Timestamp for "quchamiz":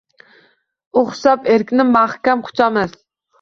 2.49-2.99